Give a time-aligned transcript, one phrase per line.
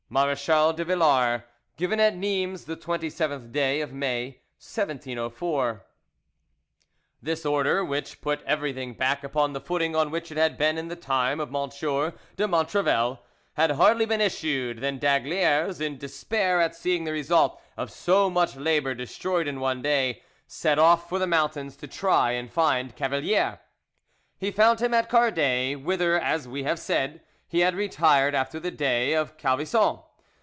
[0.13, 1.43] "MARECHAL DE VILLARS
[1.77, 5.85] "Given at Nimes the 27th day of May 1704"
[7.23, 10.89] This order, which put everything back upon the footing on which it had been in
[10.89, 11.69] the time of M.
[11.69, 13.19] de Montrevel,
[13.53, 18.57] had hardly been issued than d'Aygaliers, in despair at seeing the result of so much
[18.57, 23.61] labour destroyed in one day, set off for the mountains to try and find Cavalier.
[24.37, 28.71] He found him at Cardet, whither, as we have said, he had retired after the
[28.71, 29.99] day of Calvisson.